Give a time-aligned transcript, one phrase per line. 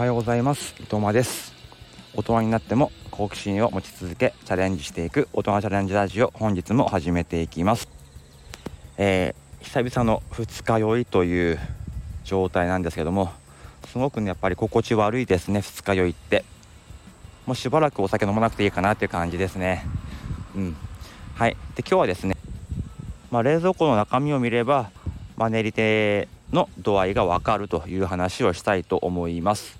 [0.00, 0.74] はようございます。
[0.80, 1.52] 伊藤間です。
[2.14, 7.86] 大人になっても好奇心を持ち続けチャレンジしていく大人チャレンジラジオ本日も始めていきます、
[8.96, 11.58] えー、久々の二日酔いという
[12.24, 13.30] 状態なんですけども
[13.88, 16.46] すごくねやっぱり心地悪いですね二日酔いって。
[17.44, 19.84] もうしばらくお酒飲まなくていいかなっていう感じですね。
[20.56, 20.76] うん。
[21.34, 21.58] はい。
[21.74, 22.38] で今日はですね
[23.30, 24.90] まあ、冷蔵庫の中身を見れば
[25.36, 29.79] マネリテの度合いがわかるという話をしたいと思います。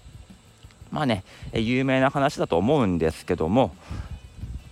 [0.90, 3.74] まあね有名な話だと思うんですけども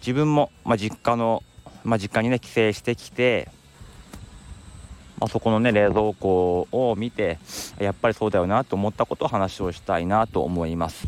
[0.00, 1.42] 自分も、まあ、実家の、
[1.84, 3.48] まあ、実家にね帰省してきて、
[5.20, 7.38] まあ、そこのね冷蔵庫を見て
[7.78, 11.06] やっぱりそうだよなと思ったことを話をしたいなと思います。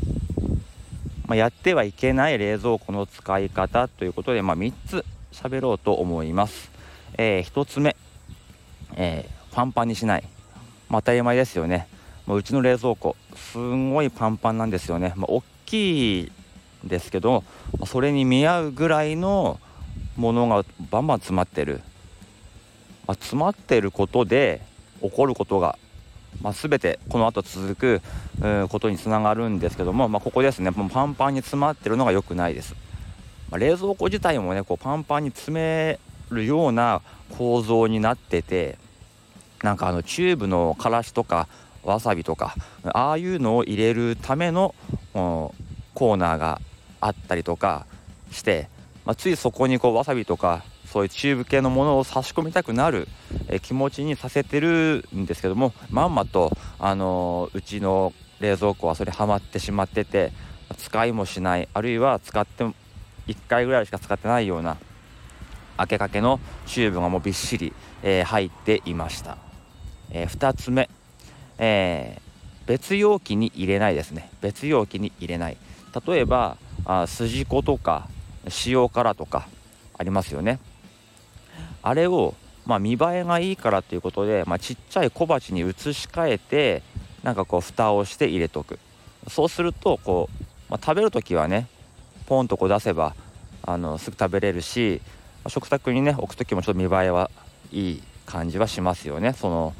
[1.26, 6.72] まあ、やってはいけない冷蔵庫の使い方ということで、まあ、3つ喋ろうと思います。
[7.16, 7.94] えー、1つ目、
[8.96, 10.24] えー、パンパンにしない。
[10.88, 11.86] まあ、当たり前ですよね。
[12.26, 16.32] もううちの冷蔵庫すんごいパンパンなんですよね、まあ、大きい
[16.84, 17.44] ですけど
[17.86, 19.60] それに見合うぐらいの
[20.16, 21.80] ものがバンバン詰まってる、
[23.06, 24.62] まあ、詰まってることで
[25.02, 25.78] 起こることが、
[26.42, 28.00] まあ、全てこの後続く
[28.68, 30.70] ことにつながるんですけども、まあ、ここですね。
[30.70, 32.74] もうパンパンに詰まってるのが良くないです、
[33.50, 35.98] まあ、冷蔵庫自体もねこうパンパンに詰め
[36.30, 37.02] るような
[37.36, 38.78] 構造になってて
[39.62, 41.48] なんかあのチューブのからしとか
[41.84, 42.54] わさびとか
[42.92, 44.74] ああいうのを入れるための
[45.12, 46.60] コーナーが
[47.00, 47.86] あったりとか
[48.30, 48.68] して、
[49.04, 53.06] まあ、ついそこにこうわさびとかそういうチューブ系のものを差し込みたくなる、
[53.46, 60.32] え気持ちにさせてるんですけどもまんまと、あのー、うちの冷蔵庫はそれハマってしまってて
[60.76, 62.74] 使いもしないあるいは使って1
[63.48, 64.78] 回ぐらいしか使ってないような
[65.76, 69.38] 開けかけのチューブがもうびっしり、えー、入っていました、
[70.10, 70.88] えー、2つ目。
[71.62, 74.30] えー、別容器に入れないですね。
[74.40, 75.58] 別容器に入れない。
[76.06, 76.56] 例えば
[76.86, 78.08] あ筋子とか
[78.66, 79.46] 塩辛とか
[79.98, 80.58] ありますよね。
[81.82, 82.34] あれを、
[82.66, 86.82] まあ、見栄えがいいからということで、まあ、ちっちゃい小鉢に移し替えて
[87.22, 88.78] なんかこう蓋をして入れとく。
[89.28, 91.68] そうするとこう、まあ、食べる時はね
[92.26, 93.14] ポンとこう出せば
[93.62, 95.02] あのすぐ食べれるし
[95.46, 97.30] 食卓にね置く時もちょっと見栄えは
[97.70, 99.34] いい感じはしますよね。
[99.34, 99.74] その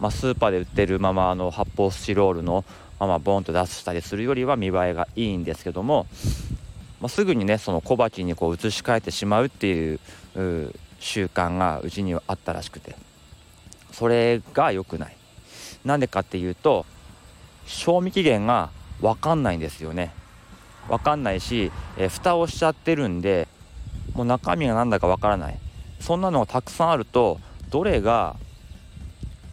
[0.00, 2.64] まあ、スーパーで売ってるままあの発泡スチロールの
[2.98, 6.06] ままボンと出したりするよりは見栄えがいいんですけども、
[7.00, 10.00] まあ、すぐにねその小鉢にこう移し替えてしまうっていう
[11.00, 12.96] 習慣がうちにはあったらしくて。
[13.98, 15.16] それが良くない。
[15.84, 16.86] なんでかっていうと
[17.66, 18.70] 賞味期限が
[19.00, 20.12] 分かんないんですよね。
[20.88, 23.48] 分かんないし、えー、蓋をしちゃってるんで
[24.14, 25.58] もう中身が何だか分からない。
[25.98, 28.36] そんなのがたくさんあるとどれが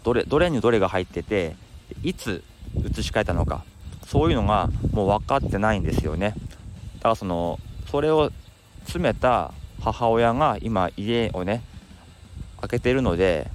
[0.06, 1.56] どれどれにどれが入ってて
[2.04, 2.44] いつ
[2.76, 3.66] 移し替えたのか。
[4.06, 6.36] そういうのがもう分かってないんですよね。
[6.98, 8.32] だからそのそれを
[8.84, 9.52] 詰めた
[9.82, 11.64] 母親が今家をね
[12.62, 13.50] 開けてるので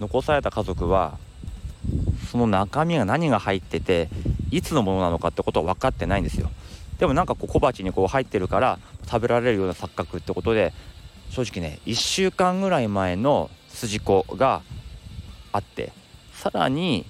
[0.00, 1.16] 残された家族は
[2.28, 4.08] その中身が何が入ってて
[4.50, 6.50] いつのものなのかってことは分かってないんですよ。
[6.98, 10.72] でもなんかこう小鉢にこう入ってるから食べられるような錯覚ってことで
[11.30, 14.62] 正直ね1週間ぐらい前の筋子が
[15.54, 15.92] あって
[16.32, 17.06] さらに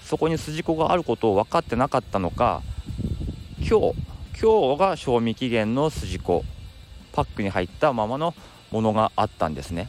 [0.00, 2.62] そこに筋子があることを分かってなかったのか
[3.58, 3.94] 今日
[4.40, 6.44] 今日が賞味期限の筋子
[7.12, 8.34] パックに入ったままの
[8.70, 9.88] ものがあったんですね。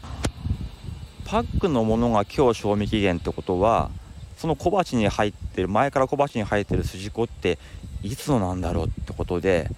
[1.26, 3.92] パックのものが今日賞味期限ってことは
[4.38, 7.60] その小鉢に入ってる前から小鉢に入ってる筋子って
[8.02, 9.70] いつのなんだろうってことで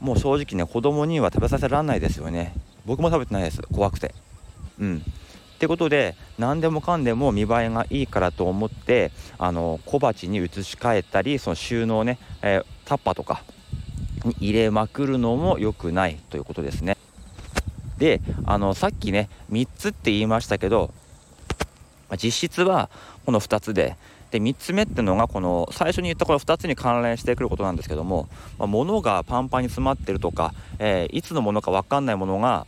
[0.00, 2.52] もう正直ね子供には食べさせられないですよね。
[2.84, 3.62] 僕も食べてないです。
[3.72, 4.14] 怖くて。
[4.80, 5.02] うん。
[5.58, 13.42] ってことで何でもかんでも見栄えがいいからと思ってあの小鉢に移し替えたりその収納ね、えー、タッパとか
[14.24, 16.96] に入れまくるのも良くないということですね。
[17.98, 20.94] であのさっきね3つって言いましたけど
[22.22, 22.88] 実質は
[23.26, 23.96] この2つで
[24.30, 28.28] で3つ目ってのがこの最初に言ったこの2つに関連してくることなんですけども、
[28.58, 32.64] まあ、物がパンパンに詰まってるとか、えー、いつのものか分かんないものが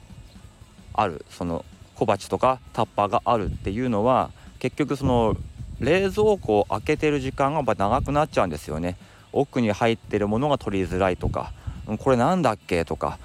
[0.92, 1.64] あるその
[2.00, 5.36] 小鉢とかタッパーがあるっていうのは結局その
[5.80, 8.96] 冷蔵庫を開けてる時間がやっぱ長くなっちゃうんですよね。
[9.32, 11.52] 奥に入ってるものが取りづらいとか
[11.98, 13.18] これなんだっけとか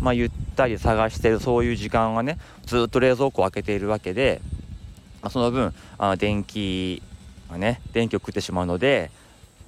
[0.00, 4.42] まあゆったり探してるそういう時間がねずっと冷蔵庫を開けているわけで、
[5.22, 7.02] ま、その分あ電気
[7.50, 9.10] がね電気を食ってしまうので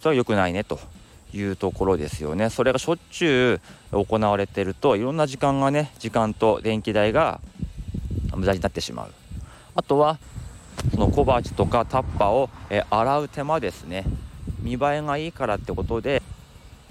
[0.00, 0.80] それは良くないねと
[1.32, 2.50] いうところですよね。
[2.50, 3.60] それがしょっちゅ
[3.92, 7.40] う行われてるといろんな時間がね時間と電気代が
[8.36, 9.12] 無駄になってしまう。
[9.74, 10.18] あとは
[10.90, 14.04] その小鉢とかタッパーを、え洗う手間ですね。
[14.60, 16.22] 見栄えがいいからってことで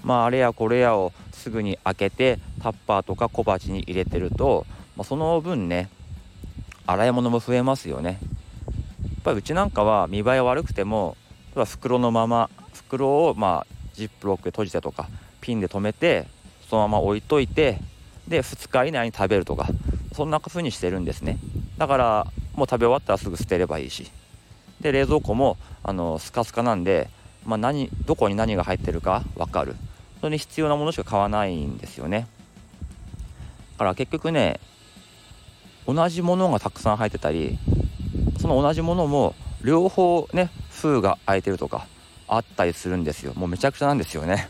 [0.04, 5.88] まああれやこれやをすぐに開けてタッパーとか小鉢に入れてると、まあ、その分ね
[6.86, 8.18] 洗い物も増えますよね。
[9.02, 11.16] やっぱりうちなんかは見栄え悪くても
[11.54, 15.08] 袋のまま袋をまあジップロックで閉じてとか
[15.40, 16.26] ピンで留めて
[16.68, 17.78] そのまま置いといて
[18.28, 19.68] で2日以内に食べるとか。
[20.14, 21.38] そんな風にしてるんですね。
[21.76, 24.10] だからもう食べ終わったらすぐ捨てればいいし。
[24.80, 27.08] で冷蔵庫もあのスカスカなんで、
[27.44, 29.74] まあ何、どこに何が入ってるか分かる。
[30.20, 32.26] それに必要なものしか買わないんですよね。
[33.72, 34.60] だから結局ね
[35.86, 37.58] 同じものがたくさん入ってたり
[38.40, 41.86] その同じものも両方ね封が開いてるとか
[42.28, 43.34] あったりするんですよ。
[43.34, 44.48] もうめちゃくちゃなんですよね。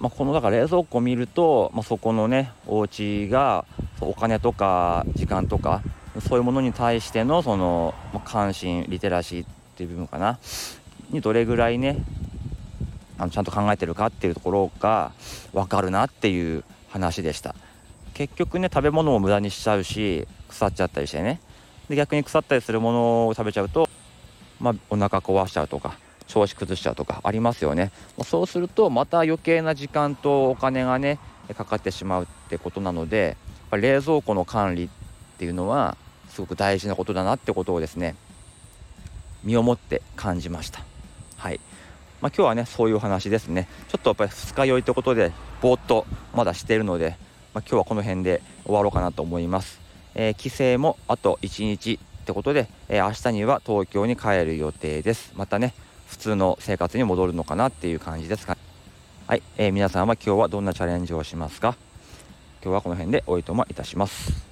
[0.00, 3.66] まあ、このだから冷蔵庫を見ると、まあ、そこのねお家が
[4.00, 5.82] お金とか時間とか
[6.26, 7.94] そういうものに対してのその、
[8.24, 10.38] 関心リテラシーっていう部分かな。
[11.10, 11.96] にどれぐらいね
[13.18, 15.12] あのちゃんと考えてるかっていうところが
[15.52, 17.54] 分かるなっていう話でした。
[18.14, 21.40] 結局ね食べ物も無駄にしちゃうし腐っちゃったりしてね。
[21.88, 23.88] で逆に腐ったりするものを食べちゃうと、
[24.60, 25.98] まあ、お腹壊しちゃうとか
[26.28, 27.90] 調子崩しちゃうとかありますよね。
[28.24, 31.18] そうするとまた余計な時間とお金がね
[31.56, 33.36] かかってしまうってことなので
[33.76, 34.88] 冷蔵庫の管理っ
[35.38, 35.96] ていうのは
[36.28, 38.14] すごく大事なことだなってことをですね
[39.42, 40.84] 身をもって感じました。
[41.36, 41.60] はい。
[42.20, 43.66] まあ、今日はねそういう話ですね。
[43.88, 45.32] ちょっとやっぱり二日酔いってことで
[45.62, 47.16] ぼーっとまだしているので、
[47.54, 49.80] まあ、今日はこの辺で終わろうかなと思います、
[50.14, 55.32] えー、帰省もあと1日ってことで、えー、明日には東京に帰る予定です。
[55.36, 55.72] またね
[56.08, 58.58] 普通の生活に戻るのかなっていう感じですか
[59.26, 61.89] はい、えー、皆さんは今日はどんなチャレンジをしますか？
[62.62, 64.49] 今日はこの辺でおいとまいたします。